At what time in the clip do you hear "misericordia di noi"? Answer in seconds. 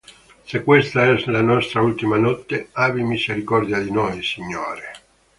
3.03-4.23